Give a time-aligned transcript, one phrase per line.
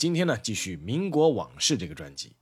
[0.00, 2.34] 今天呢，继续《民国往事》这个专辑。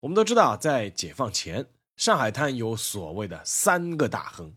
[0.00, 1.64] 我们都知道，在解放前，
[1.96, 4.54] 上海滩有所谓的三个大亨，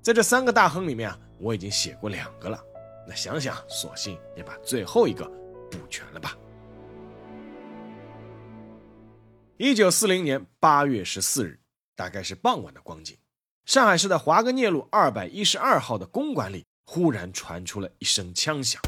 [0.00, 2.58] 在这三个大亨里面啊，我已经写过两个了。
[3.06, 5.26] 那想想，索性也把最后一个
[5.70, 6.34] 补全了吧。
[9.58, 11.60] 一九四零年八月十四日，
[11.94, 13.18] 大概是傍晚的光景，
[13.66, 18.80] 上海市的华格聂路二百一十二号的公馆里，忽然传出了一声枪响。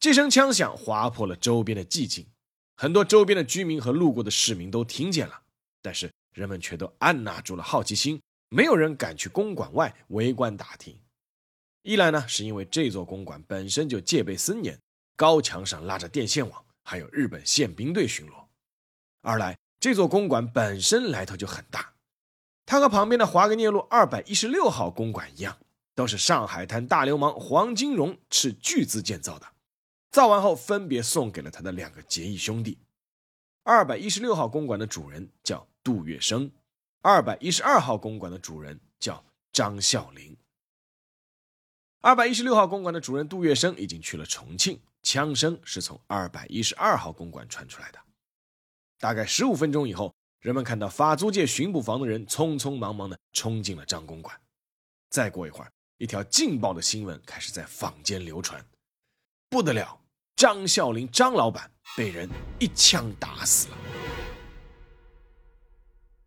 [0.00, 2.26] 这声枪响划破了周边的寂静，
[2.74, 5.42] 很多周边的居民和路过的市民都听见了，
[5.82, 10.98] 但是人们却都按捺住了好奇心，没有人敢去公馆外围观打听。
[11.82, 14.80] 一来呢，是因为这座公馆本身就戒备森严，
[15.16, 18.46] 高墙上拉着电线网，还有日本宪兵队巡逻；
[19.20, 21.92] 二来这座公馆本身来头就很大，
[22.64, 25.58] 它和旁边的华格聂路二百一十六号公馆一样，
[25.94, 29.46] 都是上海滩大流氓黄金荣斥巨资建造的。
[30.10, 32.78] 造完后，分别送给了他的两个结义兄弟。
[33.62, 36.50] 二百一十六号公馆的主人叫杜月笙，
[37.00, 40.36] 二百一十二号公馆的主人叫张孝林。
[42.00, 48.00] 二百一十六号公馆的主人杜月笙已经去了重庆，枪声是从二百一十二号公馆传出来的。
[48.98, 54.34] 大概十五分钟以后，人们看到法租界巡捕房的人匆匆忙忙地冲进了张公馆。
[55.08, 58.64] 再过一会儿，一条劲爆的新闻开始在坊间流传，
[59.50, 60.00] 不得了！
[60.36, 63.76] 张孝林，张老板被人一枪打死了。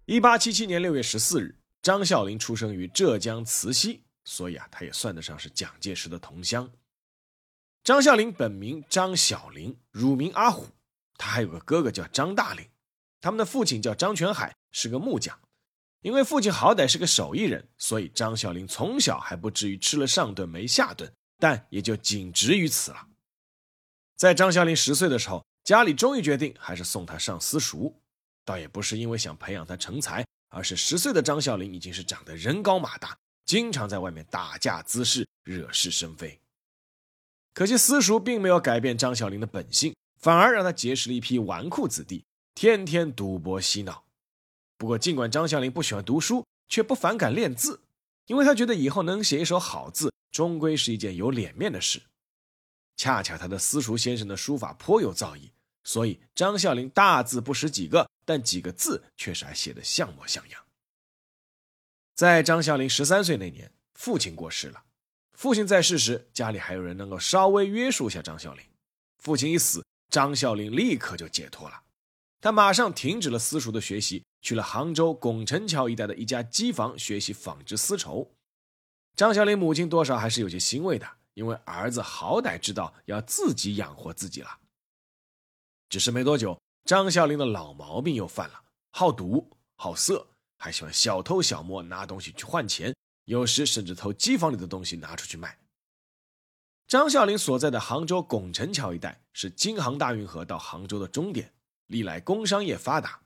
[0.05, 6.69] 一八七七年六月十四日，张孝林出生于浙江慈溪，所以啊，他也算得上是蒋介石的同乡。
[7.81, 10.67] 张孝林本名张小林，乳名阿虎，
[11.17, 12.67] 他还有个哥哥叫张大林。
[13.21, 15.39] 他们的父亲叫张全海，是个木匠。
[16.01, 21.09] 因为父亲好歹是个手艺人，所以张孝林从小还不至于吃了上顿没下顿，
[21.39, 23.07] 但也就仅止于此了。
[24.23, 27.93] 在张孝林十岁的时候，家里终于决定还是送他上私塾，
[28.45, 36.39] 倒也不是因为想培养他成才，而是十岁的张孝林已经是长得人高马大，经常在外面打架滋事，惹是生非。
[37.53, 42.23] 可惜私塾并没有改变张孝林的本性，反而让他结识了一批纨绔子弟，
[42.55, 44.05] 天天赌博嬉闹。
[44.77, 47.81] 不过，尽管张孝林不喜欢读书，却不反感练字，
[48.27, 52.01] 因为他觉得以后能写一手好字，终归是一件有脸面的事。
[53.03, 55.51] 恰恰他的私塾先生的书法颇有造诣，
[55.83, 60.63] 所以张孝林大字不识几个，但几个字确实还写得像模像样。
[62.15, 64.85] 在张孝林十三岁那年，父亲过世了。
[65.33, 68.63] 父亲在世时，家里还有人能够稍微约束下张孝林。
[69.17, 71.81] 父亲一死，张孝林立刻就解脱了，
[72.39, 78.31] 他马上停止了私塾的学习，去了杭州拱辰桥一带的一家机房学习纺织丝绸。
[79.13, 81.05] 张孝林母亲多少还是有些欣慰的。
[81.33, 84.59] 因为儿子好歹知道要自己养活自己了，
[85.89, 90.27] 只是没多久，张孝林的老毛病又犯了：好赌、好色，
[90.57, 92.95] 还喜欢小偷小摸，拿东西去换钱，
[93.25, 95.57] 有时甚至偷机房里的东西拿出去卖。
[96.87, 101.53] 张孝林所在的杭州拱宸桥一带是京杭大运河到杭州的终点，
[101.87, 103.21] 历来工商业发达。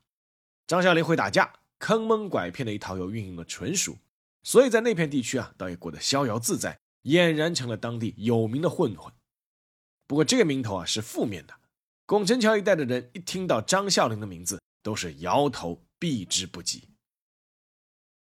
[0.65, 3.97] 张孝林会打架、坑蒙拐骗的一套又运用的纯熟，
[4.43, 6.79] 所以在那片地区啊，倒也过得逍遥自在。
[7.07, 9.13] 俨然成了当地有名的混混，
[10.07, 11.53] 不过这个名头啊是负面的。
[12.05, 16.89] 拱宸桥一带的人一听到张孝林的名字，都是摇头避之不及。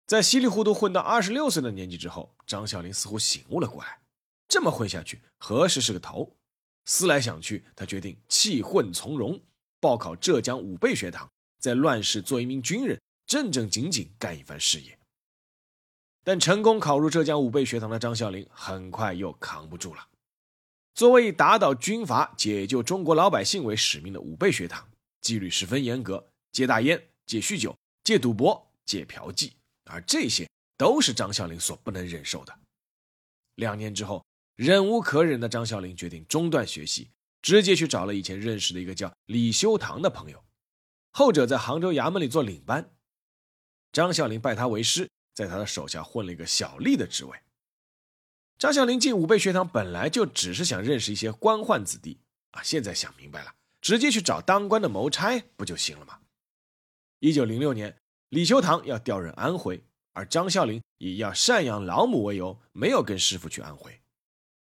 [0.05, 3.99] 在稀里糊涂混到二十六岁的年纪之后，张孝林似乎醒悟了过来，
[4.47, 6.37] 这么混下去何时是个头？
[6.85, 9.41] 思来想去，他决定弃混从戎，
[9.79, 11.29] 报考浙江武备学堂，
[11.59, 14.96] 在乱世做一名军人，正正经经干一番事业。
[16.27, 20.09] 但成功考入浙江武备学堂的张孝林很快又扛不住了。
[20.93, 24.85] 作为以打倒军阀、解救中国老百姓为使命的武备学堂，
[25.21, 29.53] 纪律十分严格，戒大烟、戒酗酒、戒赌博、戒嫖妓，
[29.85, 30.45] 而这些
[30.77, 32.53] 都是张孝林所不能忍受的。
[33.55, 34.21] 两年之后，
[34.57, 37.09] 忍无可忍的张孝林决定中断学习，
[37.41, 40.43] 直接去找了以前认识的一个叫李修堂的朋友，
[41.13, 42.89] 后者在杭州衙门里做领班，
[43.93, 45.09] 张孝林拜他为师。
[45.37, 47.37] 在他的手下混了一个小吏的职位。
[48.57, 52.17] 张孝林进武备学堂本来就只是想认识一些官宦子弟
[52.53, 56.21] 啊，现在想明白了，直接去找当官的谋差不就行了吗？
[57.19, 57.95] 一九零六年，
[58.29, 64.01] 李修堂要调任安徽，而张孝林以要赡养老母为由，没有跟师傅去安徽。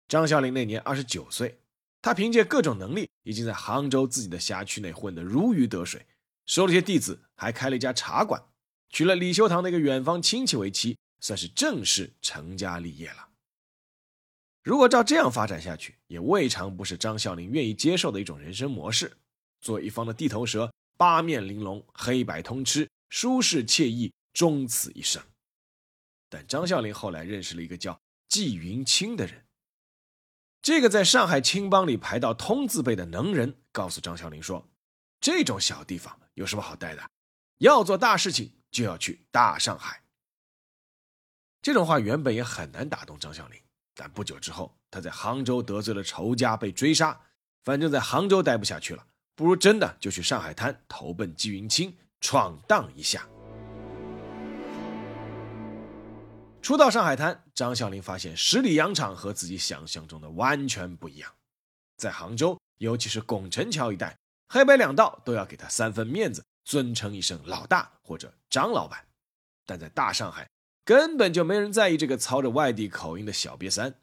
[0.08, 1.60] 张孝林那年二十九岁，
[2.02, 6.08] 他凭借各种能力，已经在杭州自己的辖区内混得如鱼得水，
[6.48, 8.44] 收了些弟子，还开了一家茶馆，
[8.90, 13.30] 娶了李修堂那个远方亲戚为妻，算是正式成家立业了。
[14.64, 19.18] 如果照这样发展下去，也未尝不是张孝林愿意接受的一种人生模式。
[19.62, 25.24] 做一方的地头蛇，八面玲珑，黑白通吃，舒适惬意，终此一生。
[26.30, 29.46] 但张孝林后来认识了一个叫纪云清的人，
[30.62, 34.68] 这个在上海青帮里排到通字辈的能人，告诉张孝林说
[35.22, 37.10] ：“这种小地方有什么好待的？
[37.60, 40.04] 要做大事情，就要去大上海。”
[41.64, 43.60] 这种话原本也很难打动张啸林。
[43.96, 47.20] 但不久之后，他在杭州得罪了仇家，被追杀。
[47.64, 49.04] 反正，在杭州待不下去了，
[49.34, 53.28] 不如真的就去上海滩投奔纪云清，闯荡一下。
[56.62, 61.34] 初到上海滩，张啸林发现十里洋场和自己想象中的完全不一样。
[61.98, 64.16] 在杭州，尤其是拱宸桥一带，
[64.48, 69.08] 黑白两道都要给他三分面子，尊称一声老大或者张老板。
[69.66, 70.50] 但在大上海，
[70.84, 74.02] 根本就没人在意这个操着外地口音的小瘪三。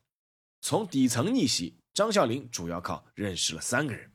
[0.63, 4.11] 从底层逆袭，张孝林主要靠认识了三个人。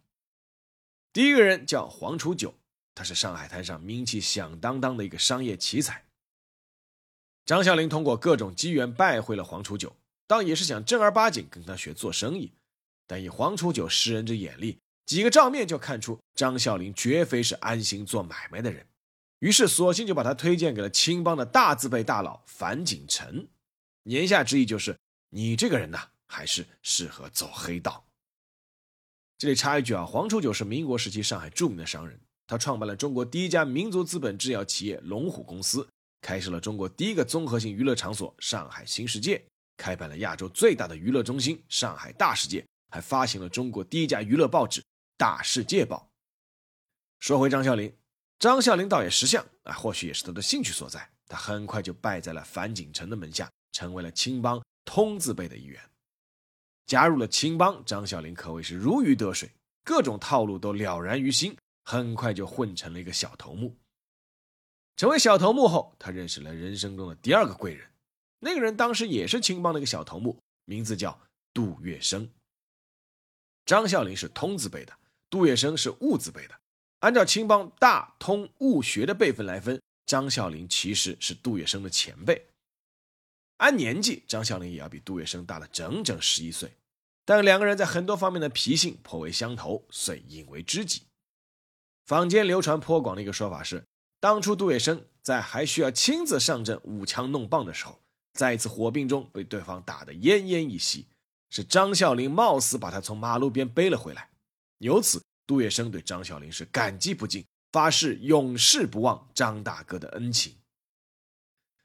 [1.13, 2.55] 第一个人叫黄楚九，
[2.95, 6.07] 他是上海滩上名气响当当的一个商业奇才。
[7.45, 9.95] 张孝林通过各种机缘拜会了黄楚九，
[10.25, 12.53] 倒也是想正儿八经跟他学做生意。
[13.05, 18.85] 但以黄楚九识人之眼力，几个照面就看出张孝林绝非是安心做买卖的人。
[19.39, 23.47] 于是，索性就把他推荐给了青帮的大字辈大佬樊锦成，
[24.03, 24.95] 言下之意就是：
[25.31, 28.05] 你这个人呐，还是适合走黑道。
[29.39, 35.89] 这里插一句啊，黄楚九是民国时期上海著名的商人，他创办了中国第一家民族资本制药企业龙虎公司，
[36.21, 39.43] 开设了中国第一个综合性娱乐场所上海新世界，
[39.75, 44.81] 开办了亚洲最大的娱乐中心上海大世界，还发行了中国第一家娱乐报纸
[45.19, 46.09] 《大世界报》。
[47.19, 47.93] 说回张孝林。
[48.39, 55.77] 张孝林倒也识相啊，或许也是他的兴趣所在，他很快就拜在了樊锦城的门下，成为了青帮通字辈的一员。
[56.85, 59.51] 加入了青帮，张孝林可谓是如鱼得水，
[59.83, 63.75] 各种套路都了然于心，很快就混成了一个小头目。
[64.95, 67.91] 成为小头目后，他认识了人生中的第二个贵人，
[68.39, 71.19] 那个人当时也是青帮的一个小头目，名字叫
[71.53, 72.29] 杜月笙。
[73.65, 74.97] 张孝林是通字辈的，
[75.29, 76.55] 杜月笙是戊字辈的。
[76.99, 82.47] 按照青帮大通物学的辈分来分，张孝林其实是杜月笙的前辈。
[83.57, 86.71] 按年纪，张孝林也要比杜月笙大了整整十一岁，
[87.25, 91.03] 但两个人在很多方面的脾性颇为相投，遂引为知己。
[92.05, 93.83] 坊间流传颇广的一个说法是，
[94.19, 98.01] 当初杜月笙在还需要亲自上阵舞枪弄棒的时候，
[98.33, 101.07] 在一次火并中被对方打得奄奄一息，
[101.49, 104.29] 是张孝林冒死把他从马路边背了回来，
[104.79, 105.23] 由此。
[105.47, 110.55] 杜月笙对张孝林是感激不尽，发誓永世不忘张大哥的恩情。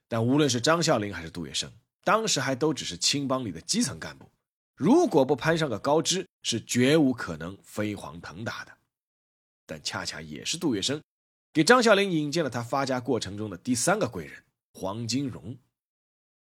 [0.06, 1.70] 但无论是张孝林还是杜月笙，
[2.02, 4.30] 当时还都只是青帮里的基层干部，
[4.76, 8.72] 如果不攀上个高枝，是绝无可能飞黄腾达的。
[9.64, 11.00] 但恰恰也是杜月笙，
[11.50, 15.56] 给张孝林引荐了他发家过程中的第三个贵人黄金荣。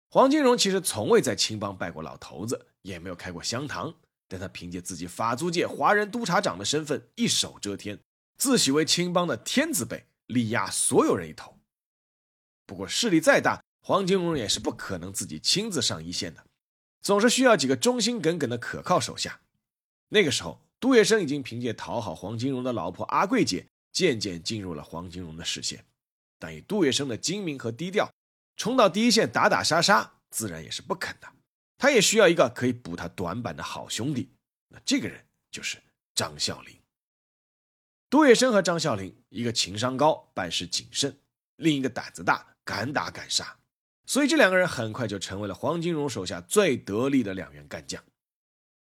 [0.09, 3.95] 黄金荣其实从未在青帮拜过老头子，也没有开过香堂。
[4.30, 7.99] 但他凭借自己法租界华人督察长的身份，一手遮天，
[8.38, 11.58] 自诩为青帮的天字辈，力压所有人一头。
[12.64, 16.44] 不过势力再大，黄金荣也是不可能自己亲自上一线的，
[17.02, 19.40] 总是需要几个忠心耿耿的可靠手下。
[20.10, 25.84] 那个时候，杜月笙已经凭借讨好黄金荣的老婆阿桂姐，渐渐进入了黄金荣的视线。
[26.38, 28.08] 但以杜月笙的精明和低调，
[28.56, 31.28] 冲到第一线打打杀杀，自然也是不肯的。
[31.80, 34.28] 他也需要一个可以补他短板的好兄弟，
[34.68, 35.78] 那这个人就是
[36.14, 36.76] 张孝林。
[38.10, 41.18] 杜月笙和张孝林，一个情商高、办事谨慎，
[41.56, 43.56] 另一个胆子大、敢打敢杀，
[44.04, 48.04] 所以这两个人很快就成为了黄金荣手下最得力的两员干将。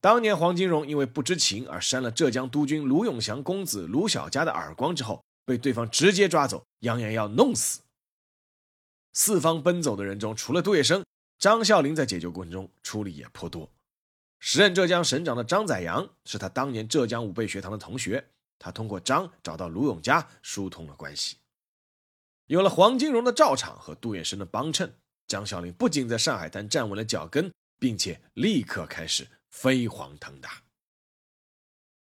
[0.01, 7.79] 当年黄金荣因为不知情而扇了浙江督军卢永祥公子卢小佳的耳光之后，被对方直接抓走，扬言要弄死。
[9.13, 11.01] 四方奔走的人中，除了杜月笙。
[11.43, 13.69] 张孝林在解救过程中出力也颇多。
[14.39, 21.35] 时任浙江省长的张载阳是他当年浙江武备学堂的同学，他通过张找到卢永嘉，疏通了关系。
[22.45, 24.95] 有了黄金荣的罩场和杜月笙的帮衬，
[25.27, 30.63] 张孝林不仅在上海滩站稳了脚跟，并且立刻开始飞黄腾达。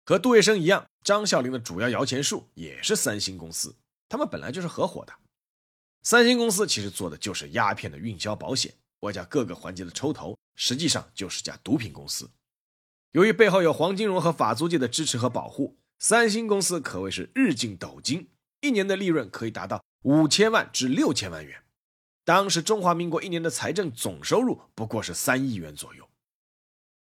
[0.05, 3.75] 和杜月笙一样，张啸林的主要摇钱树也是三星公司，
[4.11, 5.15] 他们本来就是合伙的。
[6.03, 12.31] 三星公司其实做的就是鸦片的运销保险，外加各个环节的抽头，实际上就是家毒品公司。
[13.13, 18.31] 由于背后有黄金荣和法租界的支持和保护，三星公司可谓是日进斗金，
[18.61, 21.63] 一年的利润可以达到五千万至六千万元。
[22.25, 26.09] 当时中华民国一年的财政总收入不过是三亿元左右。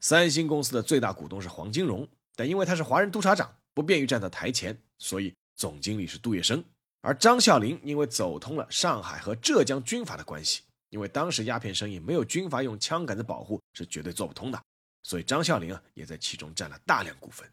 [0.00, 6.64] 三星公司的最大股东是黄金荣，但因为他是华人督察长，不便于站到台前，所以总经理是杜月笙。
[7.02, 14.62] 而张啸林因为走通了上海和浙江军阀的关系，因为当时鸦片生意没有军阀用枪杆子保护是绝对做不通的，
[15.02, 17.50] 所以张啸林啊也在其中占了大量股份。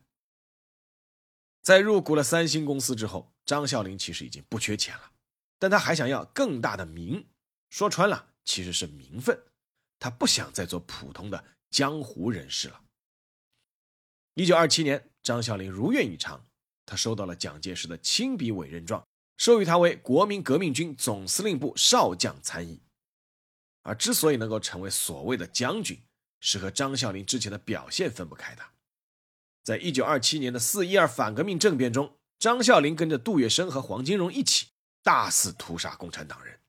[1.64, 5.12] 在入股了三星公司之后，张啸林其实已经不缺钱了，
[5.60, 7.28] 但他还想要更大的名，
[7.70, 9.40] 说穿了其实是名分，
[10.00, 12.82] 他不想再做普通的江湖人士了。
[14.36, 16.46] 一九二七年，张啸林如愿以偿，
[16.86, 19.06] 他收到了蒋介石的亲笔委任状。
[19.38, 22.82] 授予他为国民革命军总司令部少将参议，
[23.88, 25.98] 而之所以能够成为所谓的将军，
[26.42, 28.62] 是和张啸林之前的表现分不开的。
[29.64, 34.68] 在一九二七年的四一二反革命政变中，张啸林跟着杜月笙和黄金荣一起
[35.02, 36.60] 大肆屠杀共产党人，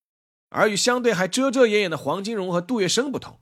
[0.51, 3.41] 而与相对还遮遮掩掩的黄金荣和杜月笙不同，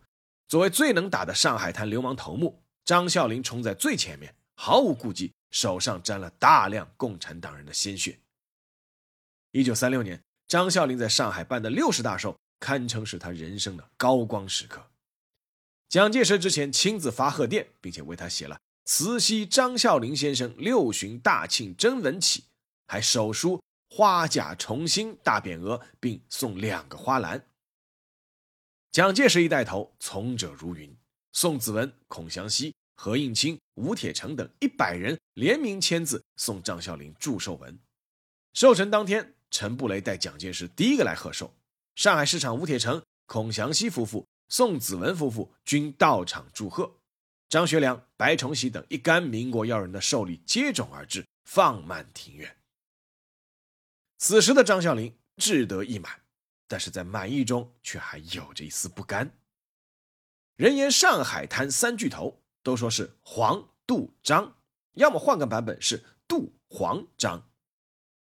[0.48, 8.18] 作为最能打的上海滩流氓头目，张啸林冲在最前面，毫无顾忌，手上沾了大量共产党人的鲜血。
[9.50, 14.90] 一九三六年，张啸林在上海办的六十大寿，堪称是他人生的高光时刻。
[15.88, 22.44] 蒋介石之前亲自发贺电，并且为他写了“慈禧张孝林先生六旬大庆征文启”，
[22.88, 27.46] 还手书“花甲重新大匾额”，并送两个花篮。
[28.90, 30.96] 蒋介石一带头，从者如云，
[31.32, 37.78] 宋子文、孔祥熙、何应钦、吴铁城等一百人联名签字送张孝林祝寿文。
[38.54, 39.34] 寿辰当天。
[39.48, 41.54] 陈布雷带蒋介石第一个来贺寿，
[41.96, 46.98] 上海市长吴铁城、孔祥熙夫妇、宋子文夫妇均到场祝贺，
[47.48, 52.54] 张学良、白崇禧等一干民国要人的寿礼接踵而至，放满庭院。
[54.18, 56.20] 此时的张啸林志得意满，
[56.68, 59.30] 但是在满意中却还有着一丝不甘。
[60.56, 64.54] 人言上海滩三巨头，都说是黄、杜、张，
[64.92, 67.48] 要么换个版本是杜、黄、张。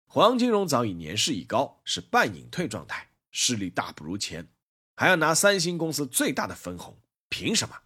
[0.05, 4.49] 黄金荣早已年事已高，是半隐退状态，势力大不如前，
[4.95, 7.83] 还要拿三星公司最大的分红，凭什么？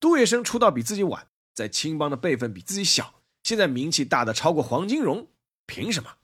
[0.00, 5.30] 杜月笙出道比自己晚，在青帮的辈分比自己小，现在名气大的超过黄金荣，
[5.66, 6.16] 凭什么？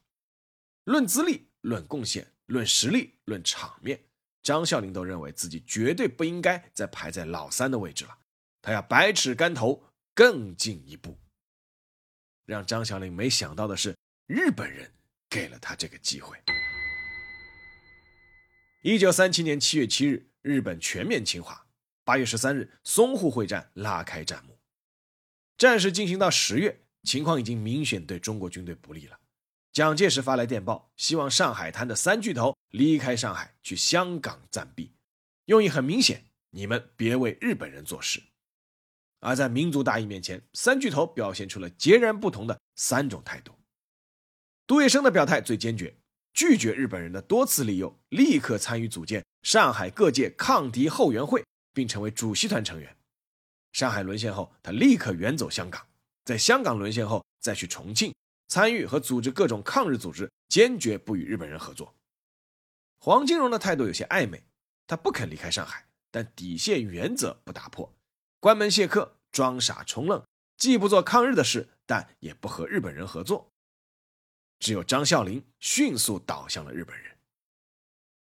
[0.84, 4.02] 论资历、论贡献、论实力、论场面，
[4.42, 8.18] 张啸林都认为自己绝对不应该再排在老三的位置了，
[8.60, 9.84] 他要百尺竿头
[10.14, 11.16] 更进一步。
[12.44, 13.96] 让张啸林没想到的是，
[14.26, 14.90] 日本人。
[15.32, 16.36] 给了他这个机会。
[18.82, 21.68] 一九三七年七月七日，日本全面侵华。
[22.02, 24.58] 八月十三日，淞沪会战拉开战幕。
[25.56, 29.20] 战事进行到十月，情况已经明显对中国军队不利了。
[29.72, 34.90] 蒋介石发来电报，希望上海滩的三巨头离开上海，去香港暂避。
[35.44, 38.20] 用意很明显，你们别为日本人做事。
[39.20, 43.52] 而在民族大义面前，三巨头表现出了截然不同的三种态度。
[44.66, 45.96] 杜月笙的表态最坚决，
[46.32, 52.96] 拒绝日本人的多次利诱，立刻参与组建上海各界抗敌后援会，并成为主席团成员。
[53.72, 55.86] 上海沦陷后，他立刻远走香港，
[56.24, 58.14] 在香港沦陷后，再去重庆
[58.48, 61.94] 参与和组织各种抗日组织，坚决不与日本人合作。
[62.98, 64.44] 黄金荣的态度有些暧昧，
[64.86, 67.94] 他不肯离开上海，但底线原则不打破，
[68.40, 70.22] 关门谢客，装傻充愣，
[70.56, 73.51] 既不做抗日的事，但也不和日本人合作。
[74.62, 77.18] 只有张啸林迅速倒向了日本人。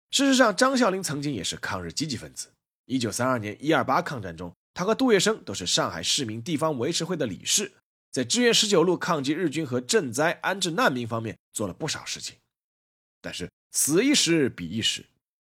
[0.10, 2.52] 事实上，张啸林曾经也是抗日积极分子。
[2.86, 7.72] 一九三二年一二八抗战中，他和杜月笙都是上海市民地方维持会的理事，
[8.12, 12.36] 在支援十九路抗击日军和赈灾安置难民方面做了不少事情。
[13.22, 15.06] 但是此一时彼一时，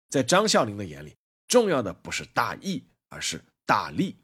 [0.08, 1.14] 在张啸林的眼里，
[1.46, 4.16] 重要的不是大义，而是大利。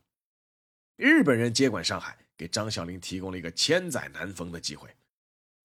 [0.96, 4.88] 日本人接管上海，给张啸林提供了一个千载难逢的机会。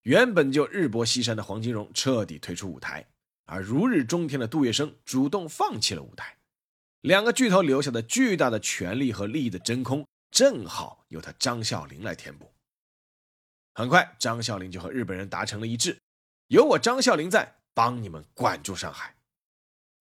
[0.02, 3.06] 原本就日薄西山的黄金荣彻底退出舞台，
[3.44, 6.36] 而如日中天的杜月笙主动放弃了舞台，
[7.02, 12.50] 两个巨头留下的巨大的权力和利益的真空，正好由他张啸林来填补。
[13.74, 15.96] 很快，张啸林就和日本人达成了一致，
[16.48, 19.14] 有我张啸林在，帮你们管住上海。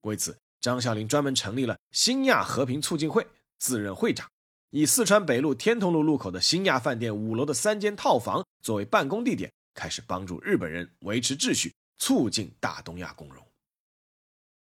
[0.01, 3.27] 为此，张啸林专门成立了新亚和平促进会，
[3.59, 4.27] 自任会长，
[4.71, 13.45] 以四川北路天通路路口的新亚饭店五楼的三间套房作为办公地点，开始帮助日本人维持秩序，促进大东亚共荣。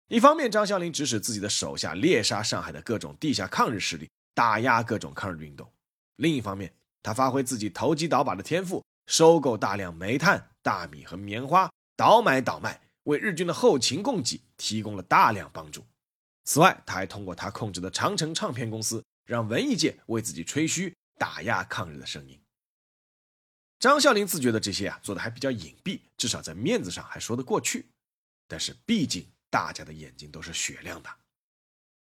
[0.09, 5.67] 一方面，张啸林指使自己的手下猎杀上海的各种地下抗日势力，打压各种抗日运动；
[6.17, 15.87] 另一方面，他发挥自己投机倒把的天赋，收购大量煤炭、大米和棉花，倒买倒卖，为日军的后勤供给提供了大量帮助。
[16.45, 19.03] 此外，他还通过他控制的长城唱片公司。
[19.25, 22.39] 让文艺界为自己吹嘘，打压抗日的声音。
[23.83, 27.87] 张啸林自觉得这些啊做的还比较隐蔽，至少在面子上还说得过去。
[28.47, 31.11] 但是毕竟大家的眼睛都是雪亮的。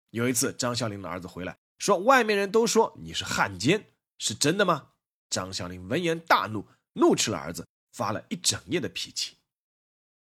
[0.09, 3.85] 有一次，张啸林的儿子回来说：“外面人都说你是汉奸，
[4.17, 4.87] 是真的吗？”
[5.29, 9.37] 张啸林闻言大怒，怒斥了儿子，发了一整夜的脾气。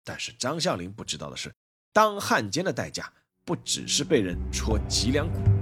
[0.03, 1.55] 但是张啸林不知道的是，
[1.93, 3.13] 当汉奸的代价
[3.45, 5.56] 不只是被人戳脊梁骨。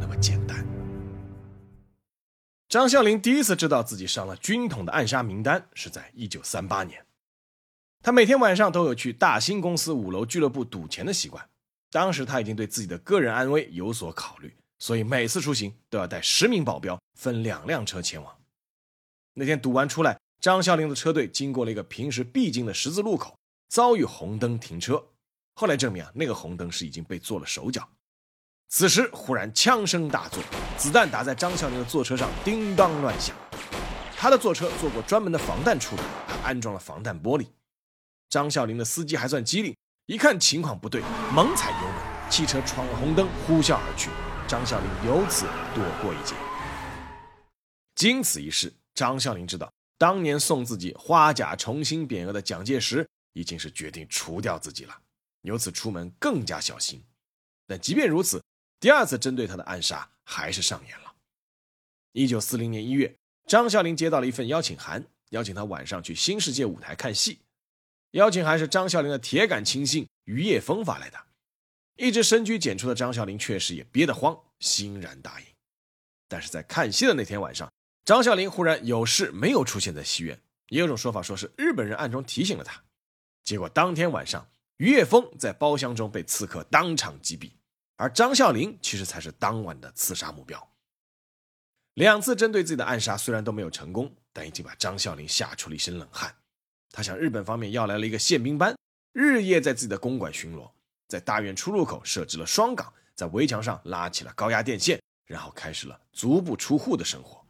[2.74, 7.06] 张啸林第一次知道自己上了军统的暗杀名单，是在一九三八年。
[8.02, 11.48] 他每天晚上都有去大兴公司五楼俱乐部赌钱的习惯。
[11.92, 18.36] 当时他已经对自己的个人安危有所考虑，所以每次出行都要带十名保镖，分两辆车前往。
[19.34, 23.38] 那天赌完出来，张啸林的车队经过了一个平时必经的十字路口，
[23.68, 25.10] 遭遇红灯停车。
[25.54, 27.88] 后来证明啊，那个红灯是已经被做了手脚。
[28.76, 30.42] 此时忽然枪声大作，
[30.76, 33.32] 子弹打在张啸林的坐车上，叮当乱响。
[34.16, 37.46] 他的坐车做过专门的防弹处理，还安装了防弹玻璃。
[38.28, 39.76] 张啸林的司机还算机灵，
[40.06, 41.00] 一看情况不对，
[41.32, 44.10] 猛踩油门，汽车闯了红灯，呼啸而去。
[44.48, 46.34] 张啸林由此躲过一劫。
[47.94, 54.98] 经此一事，张啸林知道，当年送自己花甲重新匾额的蒋介石已经是决定除掉自己了，
[55.42, 57.00] 由此出门更加小心。
[57.68, 58.42] 但即便如此，
[58.84, 61.14] 第二次针对他的暗杀还是上演了。
[62.12, 67.38] 一九四零年一月，张啸林接到了一份邀请函，邀请他晚上去新世界舞台看戏。
[68.10, 71.18] 邀请函是张啸林的铁杆亲信于叶峰发来的。
[71.96, 75.46] 一直深居简出的张啸林确实也憋得慌，欣然答应。
[76.28, 77.72] 但是在看戏的那天晚上，
[78.04, 80.38] 张啸林忽然有事没有出现在戏院。
[80.68, 82.84] 也有种说法说是日本人暗中提醒了他。
[83.44, 87.50] 结果当天晚上，于叶峰在包厢中被刺客当场击毙。
[87.96, 90.70] 而张啸林其实才是当晚的刺杀目标。
[91.94, 96.34] 两次针对自己的暗杀虽然都没有成功，但已经把张啸林吓出了一身冷汗。
[96.90, 98.76] 他向日本方面要来了一个宪兵班，
[99.12, 100.70] 日夜在自己的公馆巡逻，
[101.08, 107.44] 在大院出入口设置了双岗，在围墙上拉起了高压电线，然后开始了足不出户的生活。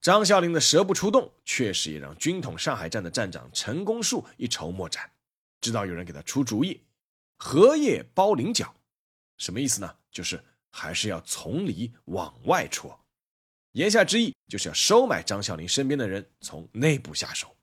[0.00, 5.10] 张啸林的蛇不出洞，确实也让军统上海站的站长陈公树一筹莫展。
[5.60, 6.84] 直到有人给他出主意，
[7.36, 8.72] 荷叶包菱角。
[9.38, 9.96] 什么意思呢？
[10.10, 12.98] 就是还是要从里往外戳，
[13.72, 17.56] 言下之意就是要收买张啸林身边的人，从内部下手。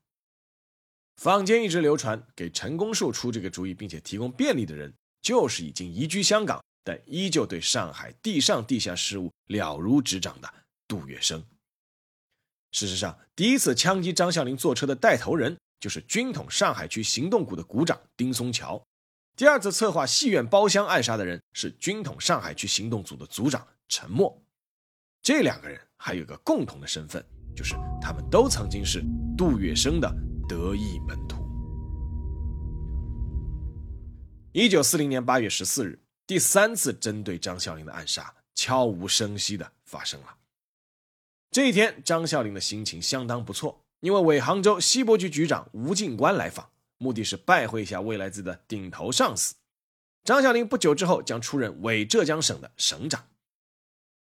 [1.18, 10.54] 坊间一直流传给陈公树出这个主意，并且提供便利的人，就是已经移居香港，但依旧对上海地上地下事务了如指掌的
[10.88, 11.42] 杜月笙。
[12.72, 18.86] 事实上，第一次枪击张啸林坐车的带头人，就是军统上海区行动股的股长丁松桥。
[19.36, 24.42] 第二次策划戏院包厢暗杀的人是军统上海区行动组的组长陈默，
[25.22, 27.22] 这两个人还有个共同的身份，
[27.54, 29.04] 就是他们都曾经是
[29.38, 30.10] 杜月笙的
[30.48, 31.46] 得意门徒。
[34.54, 40.38] 一九四零年八月十四日，第三次针对张啸林的暗杀悄无声息的发生了。
[41.52, 46.70] 这一天，张啸林的心情相当不错，因为伪杭州西博局局长吴敬官来访。
[46.98, 49.56] 目的是拜会一下未来自己的顶头上司
[50.24, 50.68] 张啸林。
[50.68, 53.28] 不久之后将出任伪浙江省的省长，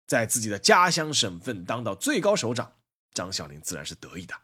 [0.07, 2.73] 在自己的家乡省份当到最高首长，
[3.13, 4.35] 张啸林自然是得意的。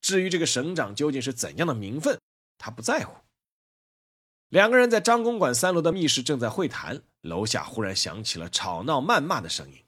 [0.00, 2.18] 至于这个省长究竟是怎样的名分，
[2.58, 3.14] 他不在乎。
[4.48, 9.84] 两个人在张公馆三楼的密室正在会谈，楼下忽然响起了吵闹谩骂的声音。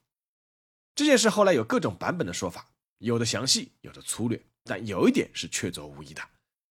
[0.94, 6.22] 这件事后来有各种版本的说法，有的详细，有的粗略，但有一点是确凿无疑的。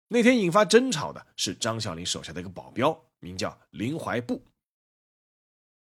[0.08, 4.42] 那天引发争吵的是张啸林手下的一个保镖，名叫林怀布。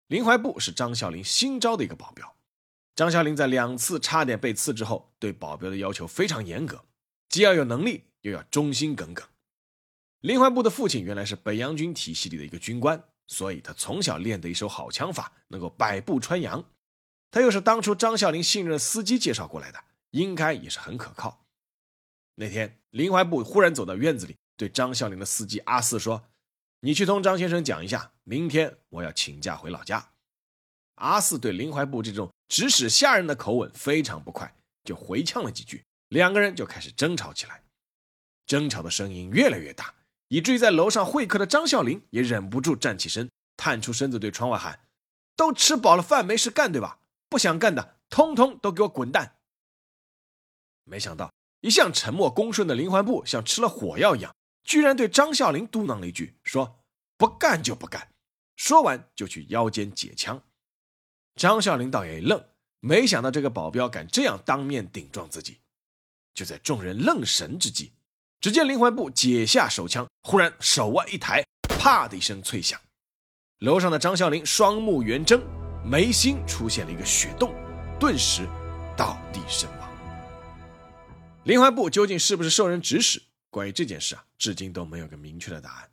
[0.08, 2.36] 林怀布是张啸林新招的一个保镖。
[2.94, 6.84] 张啸林在两次差点被刺之后，对保镖的要求非常严格，
[7.30, 9.26] 既要有能力，又要忠心耿耿。
[10.20, 16.62] 林怀布的父亲原来是北洋军体系里的一个军官，所以他从小练得一手好枪法，能够百步穿杨。
[17.30, 21.41] 他又是当初张啸林信任司机介绍过来的，应该也是很可靠。
[22.42, 26.24] 那天，林怀布忽然走到院子里，对张啸林的司机阿四说
[26.82, 30.10] ：“你去同张先生讲一下，明天我要请假回老家。”
[30.96, 34.52] 阿四对林怀布这种指使下人的口吻非常不快，
[34.82, 37.62] 就回呛了几句，两个人就开始争吵起来。
[38.44, 39.94] 争吵的声音越来越大，
[40.26, 44.80] 以至于在楼上会客的张孝林也忍不住站起身，探出身子对窗外喊
[45.36, 46.98] ：“都吃饱了饭没事干对吧？
[47.28, 49.36] 不想干的，通通都给我滚蛋！”
[50.82, 56.84] 没想到，一向沉默恭顺的林怀部像吃了火药一样，居然对张孝林嘟囔了一句：“说
[57.16, 58.08] 不干就不干。”
[58.56, 60.42] 说完就去腰间解枪。
[61.36, 62.44] 张孝林倒也一愣，
[62.80, 65.60] 没想到这个保镖敢这样当面顶撞自己。
[66.34, 67.92] 就在众人愣神之际，
[68.40, 72.80] 只见林怀部解下手枪，忽然手腕一抬，啪的一声脆响，
[73.60, 75.40] 楼上的张孝林双目圆睁，
[75.84, 77.54] 眉心出现了一个血洞，
[78.00, 78.46] 顿时
[78.96, 79.81] 倒地身亡。
[81.44, 83.22] 林怀部究竟是不是受人指使？
[83.50, 85.90] 关于这件事啊，至今都没有个明确的答案。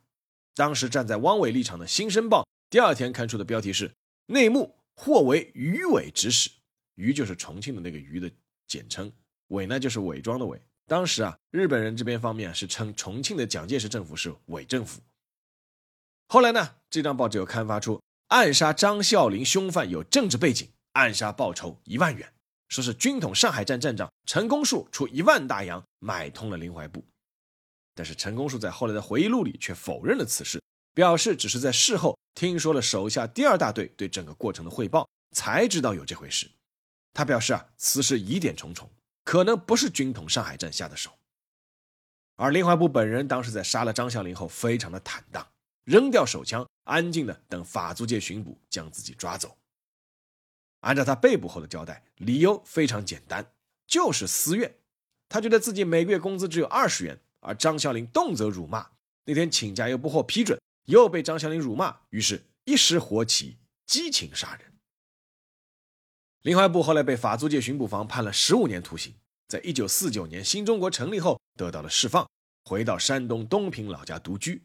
[0.54, 3.94] 当时站在汪伪立场的《新生报》第二天刊出的标题是
[4.26, 4.76] “内幕”。
[5.02, 6.50] 或为余伪指使，
[6.96, 8.30] 余就是重庆的那个余的
[8.66, 9.10] 简称，
[9.46, 10.60] 伪呢就是伪装的伪。
[10.86, 15.00] 当时啊，日本人这边方面是称重庆的蒋介石政府是伪政府。
[16.28, 22.30] 后来呢，这张报纸又刊发出暗杀张孝林凶犯有政治背景，暗杀报酬一万元，
[22.70, 27.04] 说是军统上海站站长陈公树出一万大洋买通了林怀部。
[27.94, 30.58] 但是陈公树在后来的回忆录里却否认了此事。
[30.92, 36.50] 表示只是在事后听说了手下第二大队对整个过程的汇报，才知道有这回事。
[37.14, 38.90] 他表示啊，此事疑点重重，
[39.24, 41.12] 可能不是军统上海站下的手。
[42.34, 45.46] 而林怀部本人当时在杀了张孝林后，非常的坦荡，
[45.84, 49.56] 扔掉手枪，安静的等法租界巡捕将自己抓走。
[50.80, 53.52] 按照他被捕后的交代，理由非常简单，
[53.86, 54.76] 就是私怨。
[55.28, 58.86] 他觉得自己每个月工资只有二十元，而张孝林动辄辱骂，
[59.24, 60.60] 那天请假又不获批准。
[60.86, 64.72] 又被张孝林辱骂，于是一时火起，激情杀人。
[66.42, 69.14] 林怀部后来被法租界巡捕房判了十五年徒刑，
[69.46, 72.28] 在一九四九年新中国成立后得到了释放，
[72.64, 74.64] 回到山东东平老家独居。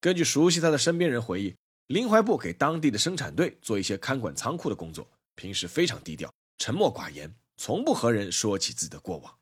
[0.00, 1.54] 根据熟悉他的身边人回忆，
[1.88, 9.38] 林怀部给当地的生产队做一些看管仓库的工作，平时非常低调，沉默寡言，从不和人说起自己的过往。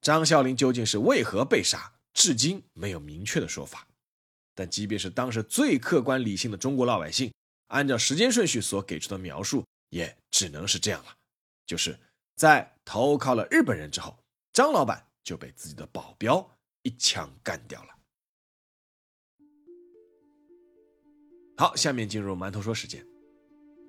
[0.00, 3.86] 张孝林究竟是为何被杀，至今没有明确的说法。
[4.54, 7.32] 但即便是当时最客观理性的中国老百姓，
[7.68, 11.16] 按照时间顺序所给出的描述，也只能是这样了。
[11.64, 11.98] 就是
[12.36, 14.18] 在投靠了日本人之后，
[14.52, 17.96] 张老板就被自己的保镖一枪干掉了。
[21.56, 23.06] 好，下面进入馒头说时间。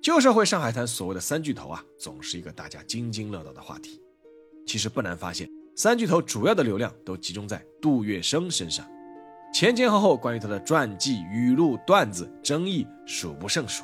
[0.04, 4.02] 旧社会上海滩所谓的三巨头啊，总是一个大家津津乐道的话题。
[4.66, 8.86] 其实不难发现，三巨头主要的流量都集中在杜月笙身上。
[9.50, 13.82] 前前后后关于他的传记、语录、段子，争议数不胜数。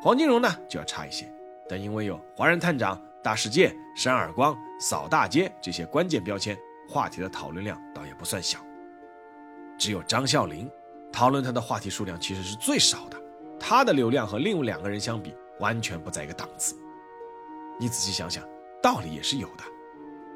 [0.00, 1.28] 黄金荣呢就要差一些，
[1.68, 6.56] 但因为有华人探长、大世界、扇耳光、扫大街这些关键标签，
[6.88, 8.60] 话题的讨论量倒也不算小。
[9.76, 10.70] 只有张孝林，
[11.12, 13.20] 讨论他的话题数量其实是最少的，
[13.58, 16.76] 他的流量和另外两个人相比，完全不在一个档次。
[17.78, 18.44] 你仔细想想，
[18.82, 19.64] 道理也是有的，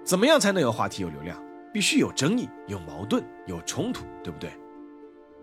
[0.05, 1.43] 怎么样才能有话题、有流量？
[1.73, 4.53] 必须有争议、有矛盾、有冲突，对不对？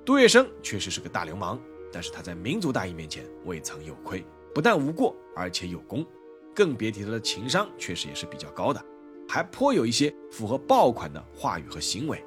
[0.05, 1.59] 杜月笙确实是个大流氓，
[1.91, 6.05] 但是他在民族大义面前未曾有亏，不但无过，而且有功，
[6.53, 8.79] 更别提他的情商确实也是比较高的，
[9.27, 12.23] 还颇有一些符合爆款的话语和行为。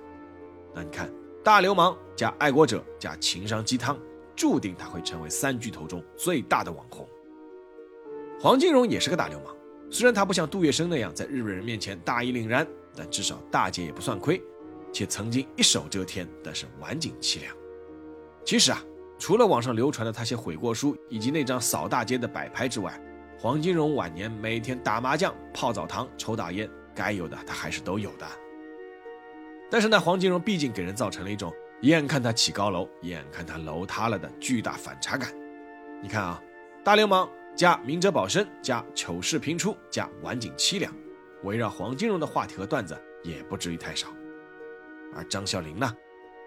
[0.74, 1.08] 那你看，
[1.44, 3.96] 大流氓加爱国者加情商鸡汤，
[4.36, 7.08] 注定他会成为三巨头中最大的网红。
[8.40, 9.54] 黄金荣也是个大流氓，
[9.90, 12.66] 虽然他不像杜月笙那样在日本人面前大义凛然。
[12.94, 14.38] 但至少大姐也不算亏，
[14.92, 17.56] 且曾经一手遮天，但是晚景凄凉。
[18.44, 18.84] 其实啊，
[19.18, 23.00] 除了网上流传的他些悔过书以及那张扫大街的摆拍之外，
[23.38, 28.26] 黄金荣晚年每天打麻将、泡澡堂、抽大烟，该有的他还是都有的。
[29.70, 31.50] 但是呢，黄金荣毕竟给人造成了一种
[31.82, 35.28] 眼看他起高楼，眼看他楼塌了的巨大反差感。
[36.00, 36.40] 你看啊，
[36.84, 40.92] 大流氓加明哲保身加糗事频出加晚景凄凉。
[41.42, 44.06] 围绕黄金荣的话题和段子也不至于太少，
[45.12, 45.92] 而张啸林呢？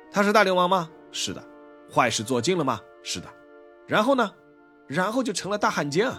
[0.09, 0.89] 他是大流氓吗？
[1.11, 1.43] 是的。
[1.93, 2.79] 坏事做尽了吗？
[3.03, 3.27] 是的。
[3.85, 4.31] 然后呢？
[4.87, 6.17] 然后就成了大汉奸啊！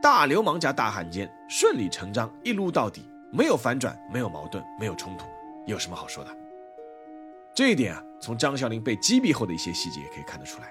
[0.00, 5.26] 大流氓加大汉奸，顺理成章，一撸到底，没有反转，没有矛盾，没有冲突，
[5.66, 6.30] 有什么好说的？
[7.56, 10.70] 这一点啊，从张孝林被击毙后的一些细节也可以看得出来。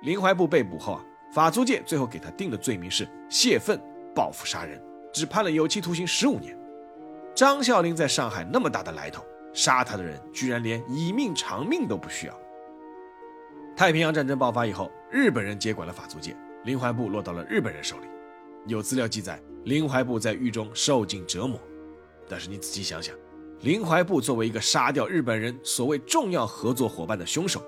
[0.00, 3.78] 林怀部被捕后啊，法租界最后给他定的罪名是泄愤
[4.14, 4.82] 报复杀人。
[5.12, 6.58] 只判了有期徒刑十五年。
[7.34, 12.34] 张孝林在上海那么大的来头，杀他的人居然连以命偿命都不需要。
[13.76, 16.34] 太平洋战争爆发以后，日本人接管了法租界，
[16.64, 18.06] 林怀部落到了日本人手里。
[18.66, 21.60] 有资料记载，林怀部在狱中受尽折磨。
[22.26, 23.14] 但是你仔细想想，
[23.62, 27.62] 林怀部作为一个杀掉日本人所谓重要合作伙伴的凶手，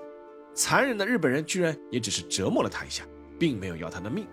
[0.55, 3.03] 残忍的日本人居然也只是折磨了他一下，
[3.37, 4.25] 并没有要他的命，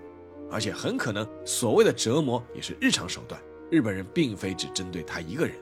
[0.51, 3.39] 而且很可能所谓的折磨也是日常手段，
[3.71, 5.55] 日本人并非只针对他一个人。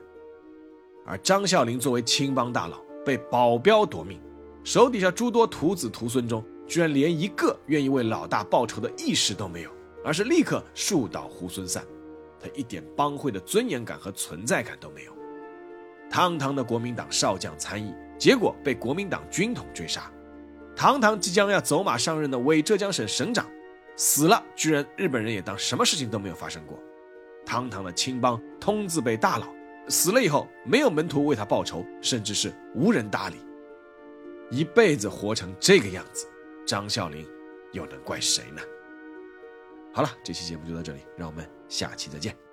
[1.05, 4.21] 而张孝林作为青帮大佬，被保镖夺命，
[4.63, 9.69] 手底下诸多徒子徒孙中，居然连一个愿意为老大报仇的意识都没有，
[10.05, 11.83] 而是立刻树倒猢狲散。
[12.39, 15.18] 他一点帮会的尊严感和存在感都没有。
[16.09, 20.01] 堂堂的国民党少将参议，结果被国民党军统追杀；
[20.75, 23.45] 堂堂即将要走马上任的伪浙江省省长，
[23.95, 26.77] 死了居然日本人也当什么事情都没有发生过；
[27.45, 29.47] 堂堂的青帮通字辈大佬，
[29.87, 33.35] 死了以后没有门徒为他报仇，甚至是无人搭理。
[34.49, 36.27] 一辈子活成这个样子，
[36.65, 37.23] 张孝林
[37.71, 38.61] 又能怪谁呢？
[39.93, 42.48] 好了，这期节目就到这里，让我们下期再见。